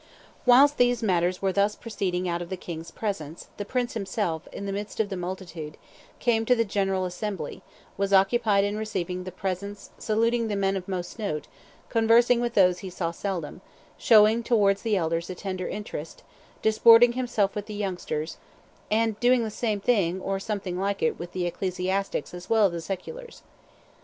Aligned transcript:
"Whilst 0.47 0.77
these 0.77 1.03
matters 1.03 1.43
were 1.43 1.53
thus 1.53 1.75
proceeding 1.75 2.27
out 2.27 2.41
of 2.41 2.49
the 2.49 2.57
king's 2.57 2.89
presence, 2.89 3.49
the 3.57 3.65
prince 3.65 3.93
himself, 3.93 4.47
in 4.51 4.65
the 4.65 4.71
midst 4.71 4.99
of 4.99 5.09
the 5.09 5.15
multitude, 5.15 5.77
came 6.17 6.43
to 6.45 6.55
the 6.55 6.65
general 6.65 7.05
assembly, 7.05 7.61
was 7.97 8.11
occupied 8.11 8.63
in 8.63 8.77
receiving 8.79 9.25
the 9.25 9.31
presents, 9.31 9.91
saluting 9.99 10.47
the 10.47 10.55
men 10.55 10.75
of 10.75 10.87
most 10.87 11.19
note, 11.19 11.47
conversing 11.89 12.41
with 12.41 12.55
those 12.55 12.79
he 12.79 12.89
saw 12.89 13.11
seldom, 13.11 13.61
showing 13.95 14.41
towards 14.41 14.81
the 14.81 14.97
elders 14.97 15.29
a 15.29 15.35
tender 15.35 15.67
interest, 15.67 16.23
disporting 16.63 17.11
himself 17.11 17.53
with 17.53 17.67
the 17.67 17.75
youngsters, 17.75 18.37
and 18.89 19.19
doing 19.19 19.43
the 19.43 19.51
same 19.51 19.79
thing, 19.79 20.19
or 20.19 20.39
something 20.39 20.79
like 20.79 21.03
it, 21.03 21.19
with 21.19 21.31
the 21.31 21.45
ecclesiastics 21.45 22.33
as 22.33 22.49
well 22.49 22.65
as 22.65 22.71
the 22.71 22.81
seculars. 22.81 23.43